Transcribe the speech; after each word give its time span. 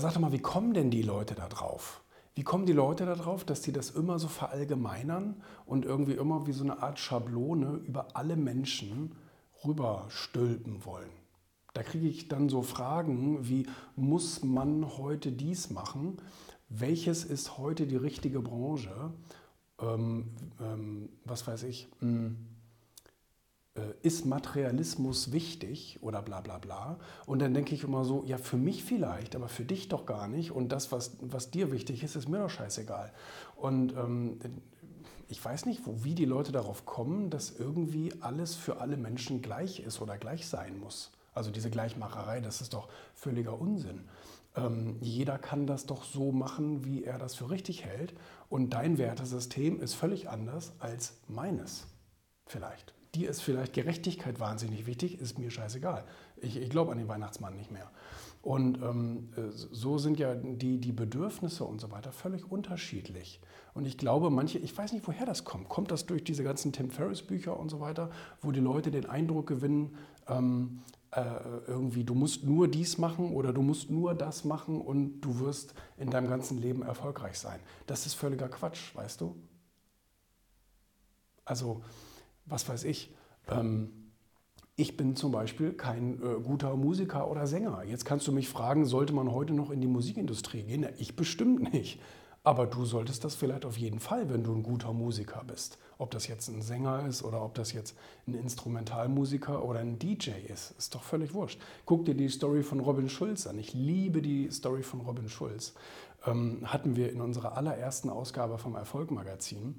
sag 0.00 0.14
doch 0.14 0.20
mal, 0.20 0.32
wie 0.32 0.40
kommen 0.40 0.74
denn 0.74 0.90
die 0.90 1.02
Leute 1.02 1.34
da 1.34 1.48
drauf? 1.48 2.02
Wie 2.34 2.42
kommen 2.42 2.66
die 2.66 2.72
Leute 2.72 3.06
darauf, 3.06 3.44
dass 3.44 3.62
sie 3.62 3.72
das 3.72 3.90
immer 3.90 4.18
so 4.18 4.28
verallgemeinern 4.28 5.42
und 5.66 5.84
irgendwie 5.84 6.12
immer 6.12 6.46
wie 6.46 6.52
so 6.52 6.64
eine 6.64 6.82
Art 6.82 6.98
Schablone 6.98 7.80
über 7.86 8.16
alle 8.16 8.36
Menschen 8.36 9.16
rüberstülpen 9.64 10.84
wollen? 10.84 11.10
Da 11.74 11.82
kriege 11.82 12.08
ich 12.08 12.28
dann 12.28 12.48
so 12.48 12.62
Fragen 12.62 13.48
wie, 13.48 13.66
muss 13.96 14.42
man 14.42 14.96
heute 14.96 15.32
dies 15.32 15.70
machen? 15.70 16.18
Welches 16.68 17.24
ist 17.24 17.58
heute 17.58 17.86
die 17.86 17.96
richtige 17.96 18.40
Branche? 18.40 19.12
Ähm, 19.80 20.30
ähm, 20.60 21.08
was 21.24 21.46
weiß 21.46 21.64
ich? 21.64 21.88
Hm 22.00 22.46
ist 24.02 24.26
Materialismus 24.26 25.32
wichtig 25.32 25.98
oder 26.02 26.22
bla 26.22 26.40
bla 26.40 26.58
bla. 26.58 26.98
Und 27.26 27.40
dann 27.40 27.54
denke 27.54 27.74
ich 27.74 27.84
immer 27.84 28.04
so, 28.04 28.24
ja, 28.26 28.38
für 28.38 28.56
mich 28.56 28.84
vielleicht, 28.84 29.36
aber 29.36 29.48
für 29.48 29.64
dich 29.64 29.88
doch 29.88 30.06
gar 30.06 30.28
nicht. 30.28 30.52
Und 30.52 30.70
das, 30.70 30.92
was, 30.92 31.16
was 31.20 31.50
dir 31.50 31.72
wichtig 31.72 32.02
ist, 32.02 32.16
ist 32.16 32.28
mir 32.28 32.38
doch 32.38 32.50
scheißegal. 32.50 33.12
Und 33.56 33.92
ähm, 33.92 34.38
ich 35.28 35.44
weiß 35.44 35.66
nicht, 35.66 35.86
wo, 35.86 36.04
wie 36.04 36.14
die 36.14 36.24
Leute 36.24 36.52
darauf 36.52 36.84
kommen, 36.84 37.30
dass 37.30 37.50
irgendwie 37.50 38.12
alles 38.20 38.54
für 38.54 38.80
alle 38.80 38.96
Menschen 38.96 39.42
gleich 39.42 39.80
ist 39.80 40.00
oder 40.00 40.18
gleich 40.18 40.46
sein 40.46 40.78
muss. 40.78 41.12
Also 41.32 41.50
diese 41.50 41.70
Gleichmacherei, 41.70 42.40
das 42.40 42.60
ist 42.60 42.74
doch 42.74 42.88
völliger 43.14 43.60
Unsinn. 43.60 44.08
Ähm, 44.56 44.96
jeder 45.00 45.38
kann 45.38 45.66
das 45.66 45.86
doch 45.86 46.02
so 46.02 46.32
machen, 46.32 46.84
wie 46.84 47.04
er 47.04 47.18
das 47.18 47.36
für 47.36 47.50
richtig 47.50 47.84
hält. 47.84 48.14
Und 48.48 48.70
dein 48.70 48.98
Wertesystem 48.98 49.80
ist 49.80 49.94
völlig 49.94 50.28
anders 50.28 50.72
als 50.80 51.14
meines. 51.28 51.86
Vielleicht 52.46 52.94
dir 53.14 53.30
ist 53.30 53.42
vielleicht 53.42 53.72
Gerechtigkeit 53.72 54.40
wahnsinnig 54.40 54.86
wichtig, 54.86 55.20
ist 55.20 55.38
mir 55.38 55.50
scheißegal. 55.50 56.04
Ich, 56.36 56.56
ich 56.56 56.70
glaube 56.70 56.92
an 56.92 56.98
den 56.98 57.08
Weihnachtsmann 57.08 57.56
nicht 57.56 57.70
mehr. 57.70 57.90
Und 58.42 58.80
ähm, 58.82 59.28
so 59.52 59.98
sind 59.98 60.18
ja 60.18 60.34
die, 60.34 60.78
die 60.78 60.92
Bedürfnisse 60.92 61.64
und 61.64 61.80
so 61.80 61.90
weiter 61.90 62.10
völlig 62.10 62.50
unterschiedlich. 62.50 63.40
Und 63.74 63.84
ich 63.84 63.98
glaube, 63.98 64.30
manche, 64.30 64.58
ich 64.58 64.76
weiß 64.76 64.92
nicht, 64.92 65.06
woher 65.06 65.26
das 65.26 65.44
kommt. 65.44 65.68
Kommt 65.68 65.90
das 65.90 66.06
durch 66.06 66.24
diese 66.24 66.42
ganzen 66.42 66.72
Tim 66.72 66.90
Ferriss 66.90 67.22
Bücher 67.22 67.58
und 67.58 67.68
so 67.68 67.80
weiter, 67.80 68.10
wo 68.40 68.50
die 68.50 68.60
Leute 68.60 68.90
den 68.90 69.06
Eindruck 69.06 69.46
gewinnen, 69.46 69.96
ähm, 70.26 70.80
äh, 71.10 71.22
irgendwie, 71.66 72.04
du 72.04 72.14
musst 72.14 72.44
nur 72.44 72.68
dies 72.68 72.96
machen 72.96 73.34
oder 73.34 73.52
du 73.52 73.62
musst 73.62 73.90
nur 73.90 74.14
das 74.14 74.44
machen 74.44 74.80
und 74.80 75.20
du 75.20 75.40
wirst 75.40 75.74
in 75.98 76.08
deinem 76.10 76.28
ganzen 76.28 76.58
Leben 76.58 76.82
erfolgreich 76.82 77.38
sein. 77.38 77.60
Das 77.86 78.06
ist 78.06 78.14
völliger 78.14 78.48
Quatsch, 78.48 78.94
weißt 78.94 79.20
du? 79.20 79.36
Also, 81.44 81.82
was 82.50 82.68
weiß 82.68 82.84
ich, 82.84 83.14
ähm, 83.48 83.90
ich 84.76 84.96
bin 84.96 85.14
zum 85.14 85.32
Beispiel 85.32 85.72
kein 85.72 86.22
äh, 86.22 86.40
guter 86.42 86.74
Musiker 86.74 87.30
oder 87.30 87.46
Sänger. 87.46 87.82
Jetzt 87.84 88.04
kannst 88.04 88.26
du 88.26 88.32
mich 88.32 88.48
fragen, 88.48 88.86
sollte 88.86 89.12
man 89.12 89.30
heute 89.30 89.52
noch 89.52 89.70
in 89.70 89.80
die 89.80 89.86
Musikindustrie 89.86 90.62
gehen? 90.62 90.82
Ja, 90.82 90.88
ich 90.96 91.16
bestimmt 91.16 91.72
nicht. 91.72 92.00
Aber 92.42 92.66
du 92.66 92.86
solltest 92.86 93.22
das 93.22 93.34
vielleicht 93.34 93.66
auf 93.66 93.76
jeden 93.76 94.00
Fall, 94.00 94.30
wenn 94.30 94.42
du 94.42 94.54
ein 94.54 94.62
guter 94.62 94.94
Musiker 94.94 95.44
bist. 95.46 95.76
Ob 95.98 96.10
das 96.10 96.26
jetzt 96.26 96.48
ein 96.48 96.62
Sänger 96.62 97.04
ist 97.06 97.22
oder 97.22 97.44
ob 97.44 97.54
das 97.54 97.74
jetzt 97.74 97.94
ein 98.26 98.32
Instrumentalmusiker 98.32 99.62
oder 99.62 99.80
ein 99.80 99.98
DJ 99.98 100.30
ist, 100.48 100.70
ist 100.78 100.94
doch 100.94 101.02
völlig 101.02 101.34
wurscht. 101.34 101.60
Guck 101.84 102.06
dir 102.06 102.14
die 102.14 102.30
Story 102.30 102.62
von 102.62 102.80
Robin 102.80 103.10
Schulz 103.10 103.46
an. 103.46 103.58
Ich 103.58 103.74
liebe 103.74 104.22
die 104.22 104.50
Story 104.50 104.82
von 104.82 105.02
Robin 105.02 105.28
Schulz. 105.28 105.74
Ähm, 106.24 106.62
hatten 106.64 106.96
wir 106.96 107.12
in 107.12 107.20
unserer 107.20 107.58
allerersten 107.58 108.08
Ausgabe 108.08 108.56
vom 108.56 108.74
Erfolg-Magazin. 108.74 109.78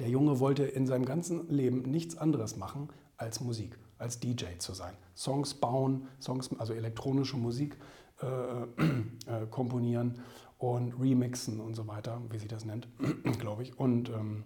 Der 0.00 0.08
Junge 0.08 0.40
wollte 0.40 0.64
in 0.64 0.86
seinem 0.86 1.04
ganzen 1.04 1.48
Leben 1.48 1.82
nichts 1.82 2.16
anderes 2.16 2.56
machen 2.56 2.88
als 3.16 3.40
Musik, 3.40 3.78
als 3.96 4.18
DJ 4.18 4.46
zu 4.58 4.74
sein. 4.74 4.94
Songs 5.16 5.54
bauen, 5.54 6.08
Songs, 6.20 6.50
also 6.58 6.72
elektronische 6.74 7.36
Musik 7.36 7.76
äh, 8.20 8.26
äh, 8.26 9.46
komponieren 9.50 10.20
und 10.58 11.00
remixen 11.00 11.60
und 11.60 11.74
so 11.74 11.86
weiter, 11.86 12.20
wie 12.30 12.38
sie 12.38 12.48
das 12.48 12.64
nennt, 12.64 12.88
glaube 13.38 13.62
ich. 13.62 13.78
Und, 13.78 14.08
ähm, 14.08 14.44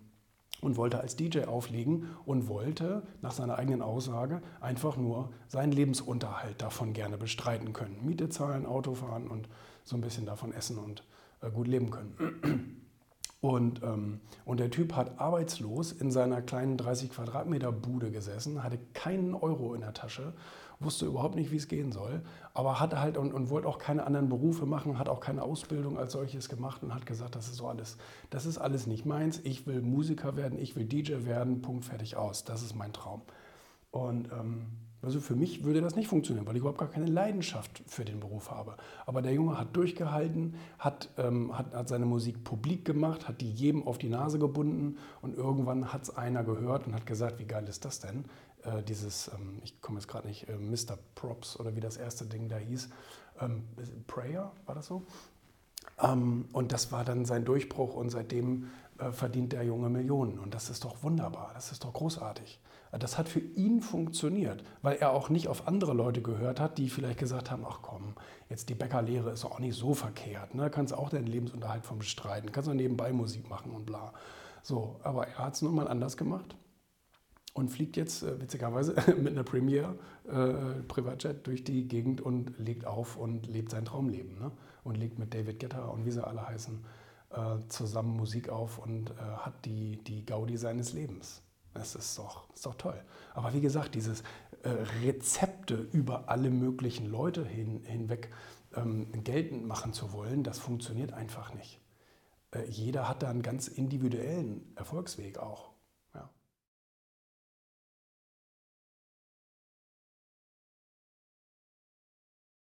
und 0.61 0.77
wollte 0.77 1.01
als 1.01 1.17
DJ 1.17 1.45
auflegen 1.45 2.11
und 2.27 2.49
wollte 2.49 3.07
nach 3.23 3.33
seiner 3.33 3.57
eigenen 3.57 3.81
Aussage 3.81 4.43
einfach 4.61 4.99
nur 4.99 5.31
seinen 5.47 5.73
Lebensunterhalt 5.73 6.61
davon 6.61 6.93
gerne 6.93 7.17
bestreiten 7.17 7.73
können. 7.73 8.05
Miete 8.05 8.29
zahlen, 8.29 8.67
Auto 8.67 8.95
fahren 8.95 9.29
und 9.29 9.49
so 9.85 9.97
ein 9.97 10.03
bisschen 10.03 10.27
davon 10.27 10.53
essen 10.53 10.77
und 10.77 11.05
äh, 11.41 11.51
gut 11.51 11.69
leben 11.69 11.91
können. 11.91 12.83
Und, 13.41 13.83
ähm, 13.85 14.21
und 14.45 14.59
der 14.59 14.71
Typ 14.71 14.95
hat 14.97 15.21
arbeitslos 15.21 15.93
in 15.93 16.11
seiner 16.11 16.43
kleinen 16.43 16.77
30 16.77 17.11
Quadratmeter 17.11 17.71
Bude 17.71 18.11
gesessen, 18.11 18.65
hatte 18.65 18.79
keinen 18.95 19.35
Euro 19.35 19.75
in 19.75 19.81
der 19.83 19.95
Tasche, 19.95 20.33
wusste 20.81 21.07
überhaupt 21.07 21.37
nicht, 21.37 21.53
wie 21.53 21.57
es 21.57 21.69
gehen 21.69 21.93
soll, 21.93 22.23
aber 22.53 22.81
hat 22.81 22.99
halt 22.99 23.17
und, 23.17 23.33
und 23.33 23.51
wollte 23.51 23.69
auch 23.69 23.79
keine 23.79 24.05
anderen 24.07 24.29
Berufe 24.29 24.67
machen, 24.67 24.99
hat 24.99 25.09
auch 25.09 25.21
keine 25.21 25.43
Ausbildung 25.43 25.99
als 25.99 26.13
solches 26.13 26.49
gemacht 26.49 26.83
und 26.83 26.93
hat 26.95 27.07
gesagt, 27.07 27.37
das 27.37 27.47
ist 27.47 27.57
so 27.57 27.69
alles, 27.69 27.97
das 28.31 28.45
ist 28.45 28.59
alles 28.59 28.87
nicht 28.89 29.07
meins. 29.07 29.41
Ich 29.45 29.67
will 29.67 29.83
Musiker 29.83 30.37
werden, 30.37 30.59
ich 30.59 30.75
will 30.75 30.85
DJ 30.85 31.25
werden, 31.25 31.63
Punkt, 31.63 31.85
fertig 31.85 32.17
aus. 32.17 32.45
Das 32.45 32.63
ist 32.63 32.75
mein 32.75 32.93
Traum. 32.93 33.23
Und 33.91 34.31
ähm, 34.33 34.67
also 35.01 35.21
für 35.21 35.37
mich 35.37 35.65
würde 35.65 35.81
das 35.81 35.95
nicht 35.95 36.09
funktionieren, 36.09 36.47
weil 36.47 36.57
ich 36.57 36.61
überhaupt 36.61 36.79
gar 36.79 36.91
keine 36.91 37.07
Leidenschaft 37.07 37.83
für 37.87 38.05
den 38.05 38.19
Beruf 38.19 38.51
habe. 38.51 38.77
Aber 39.07 39.23
der 39.23 39.33
Junge 39.33 39.59
hat 39.59 39.77
durchgehalten, 39.77 40.55
hat, 40.79 41.09
ähm, 41.19 41.57
hat, 41.57 41.73
hat 41.75 41.89
seine 41.89 42.07
Musik 42.07 42.43
publik 42.43 42.85
gemacht, 42.85 43.29
hat 43.29 43.41
die 43.41 43.51
jedem 43.51 43.87
auf 43.87 43.99
die 43.99 44.09
Nase 44.09 44.39
gebunden 44.39 44.99
und 45.23 45.37
irgendwann 45.37 45.93
hat 45.93 46.03
es 46.03 46.17
einer 46.17 46.43
gehört 46.43 46.87
und 46.87 46.95
hat 46.95 47.07
gesagt, 47.07 47.39
wie 47.39 47.47
geil 47.47 47.67
ist 47.69 47.85
das 47.85 48.01
denn? 48.01 48.25
Äh, 48.65 48.83
dieses, 48.83 49.29
ähm, 49.29 49.61
ich 49.63 49.81
komme 49.81 49.99
jetzt 49.99 50.09
gerade 50.09 50.27
nicht, 50.27 50.49
äh, 50.49 50.57
Mr. 50.57 50.99
Props 51.15 51.59
oder 51.61 51.77
wie 51.77 51.81
das 51.81 51.97
erste 51.97 52.25
Ding 52.25 52.49
da 52.49 52.57
hieß, 52.57 52.89
ähm, 53.41 53.65
Prayer, 54.09 54.53
war 54.67 54.75
das 54.75 54.87
so? 54.87 55.05
Ähm, 56.01 56.47
und 56.53 56.73
das 56.73 56.93
war 56.93 57.05
dann 57.05 57.25
sein 57.25 57.45
Durchbruch 57.45 57.95
und 57.95 58.11
seitdem 58.11 58.69
äh, 58.99 59.11
verdient 59.11 59.53
der 59.53 59.65
Junge 59.65 59.89
Millionen. 59.89 60.39
Und 60.39 60.55
das 60.55 60.71
ist 60.71 60.85
doch 60.85 61.03
wunderbar, 61.03 61.51
das 61.55 61.73
ist 61.73 61.85
doch 61.85 61.93
großartig. 61.93 62.61
Das 62.99 63.19
hat 63.19 63.29
für 63.29 63.41
ihn 63.41 63.83
funktioniert, 63.83 64.65
weil 64.81 64.97
er 64.97 65.11
auch 65.11 65.29
nicht 65.29 65.49
auf 65.49 65.69
andere 65.69 65.93
Leute 65.93 66.23
gehört 66.23 66.59
hat, 66.59 66.79
die 66.79 66.89
vielleicht 66.89 67.19
gesagt 67.19 67.51
haben, 67.51 67.67
ach 67.69 67.81
komm, 67.83 68.15
jetzt 68.49 68.71
die 68.71 68.75
Bäckerlehre 68.75 69.31
ist 69.31 69.45
auch 69.45 69.59
nicht 69.59 69.77
so 69.77 69.93
verkehrt. 69.93 70.55
Ne? 70.55 70.71
Kannst 70.71 70.95
auch 70.95 71.11
deinen 71.11 71.27
Lebensunterhalt 71.27 71.85
vom 71.85 71.99
bestreiten, 71.99 72.51
kannst 72.51 72.71
auch 72.71 72.75
nebenbei 72.75 73.13
Musik 73.13 73.51
machen 73.51 73.73
und 73.73 73.85
bla. 73.85 74.15
So, 74.63 74.97
aber 75.03 75.29
er 75.29 75.39
hat 75.39 75.55
es 75.55 75.63
nun 75.63 75.75
mal 75.75 75.87
anders 75.87 76.17
gemacht 76.17 76.57
und 77.59 77.69
fliegt 77.69 77.97
jetzt 77.97 78.23
äh, 78.23 78.41
witzigerweise 78.41 78.95
mit 79.19 79.33
einer 79.33 79.45
Premier 79.45 79.97
äh, 80.27 80.83
Privatjet 80.87 81.47
durch 81.47 81.65
die 81.65 81.89
Gegend 81.89 82.21
und 82.21 82.59
legt 82.59 82.87
auf 82.87 83.17
und 83.17 83.47
lebt 83.47 83.71
sein 83.71 83.85
Traumleben. 83.85 84.39
Ne? 84.39 84.51
Und 84.85 84.97
legt 84.97 85.19
mit 85.19 85.35
David 85.35 85.61
Guetta 85.61 85.87
und 85.87 86.07
wie 86.07 86.11
sie 86.11 86.27
alle 86.27 86.47
heißen 86.47 86.85
äh, 87.31 87.69
zusammen 87.69 88.17
Musik 88.17 88.49
auf 88.49 88.79
und 88.79 89.11
äh, 89.11 89.15
hat 89.15 89.65
die, 89.65 89.97
die 90.05 90.25
Gaudi 90.25 90.57
seines 90.57 90.93
Lebens. 90.93 91.43
Das 91.75 91.95
ist 91.95 92.19
doch, 92.19 92.49
ist 92.55 92.65
doch 92.65 92.75
toll. 92.75 93.01
Aber 93.35 93.53
wie 93.53 93.61
gesagt, 93.61 93.95
dieses 93.95 94.23
äh, 94.63 94.71
Rezepte 95.03 95.75
über 95.93 96.29
alle 96.29 96.51
möglichen 96.51 97.07
Leute 97.07 97.45
hin, 97.45 97.83
hinweg 97.85 98.31
ähm, 98.75 99.09
geltend 99.25 99.67
machen 99.67 99.93
zu 99.93 100.13
wollen, 100.13 100.43
das 100.43 100.59
funktioniert 100.59 101.13
einfach 101.13 101.55
nicht. 101.55 101.81
Äh, 102.53 102.65
jeder 102.69 103.09
hat 103.09 103.23
da 103.23 103.29
einen 103.29 103.43
ganz 103.43 103.69
individuellen 103.69 104.73
Erfolgsweg 104.77 105.39
auch. 105.39 105.68